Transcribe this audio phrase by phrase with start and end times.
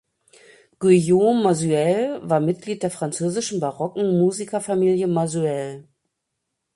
[0.81, 5.87] Guillaume Mazuel war Mitglied der französischen barocken Musikerfamilie Mazuel.